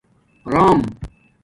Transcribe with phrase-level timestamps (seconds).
[0.53, 0.79] رام